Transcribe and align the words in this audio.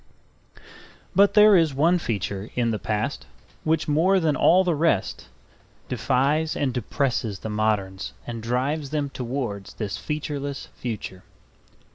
But 1.13 1.35
there 1.35 1.55
is 1.55 1.75
one 1.75 1.99
feature 1.99 2.49
in 2.55 2.71
the 2.71 2.79
past 2.79 3.27
which 3.63 3.87
more 3.87 4.19
than 4.19 4.35
all 4.35 4.63
the 4.63 4.73
rest 4.73 5.27
defies 5.89 6.55
and 6.55 6.73
depresses 6.73 7.37
the 7.37 7.51
moderns 7.51 8.13
and 8.25 8.41
drives 8.41 8.89
them 8.89 9.11
towards 9.11 9.75
this 9.75 9.99
featureless 9.99 10.69
future. 10.73 11.21